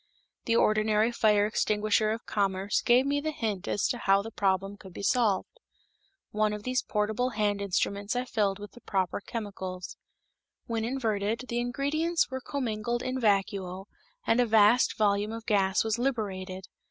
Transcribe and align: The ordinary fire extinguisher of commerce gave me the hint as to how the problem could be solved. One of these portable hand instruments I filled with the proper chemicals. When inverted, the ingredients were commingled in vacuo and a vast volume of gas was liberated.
The 0.45 0.55
ordinary 0.55 1.11
fire 1.11 1.45
extinguisher 1.45 2.09
of 2.09 2.25
commerce 2.25 2.81
gave 2.81 3.05
me 3.05 3.21
the 3.21 3.29
hint 3.29 3.67
as 3.67 3.87
to 3.89 3.99
how 3.99 4.23
the 4.23 4.31
problem 4.31 4.75
could 4.75 4.93
be 4.93 5.03
solved. 5.03 5.59
One 6.31 6.53
of 6.53 6.63
these 6.63 6.81
portable 6.81 7.29
hand 7.37 7.61
instruments 7.61 8.15
I 8.15 8.25
filled 8.25 8.57
with 8.57 8.71
the 8.71 8.81
proper 8.81 9.21
chemicals. 9.21 9.97
When 10.65 10.83
inverted, 10.85 11.45
the 11.49 11.59
ingredients 11.59 12.31
were 12.31 12.41
commingled 12.41 13.03
in 13.03 13.19
vacuo 13.19 13.85
and 14.25 14.39
a 14.39 14.47
vast 14.47 14.97
volume 14.97 15.31
of 15.31 15.45
gas 15.45 15.83
was 15.83 15.99
liberated. 15.99 16.65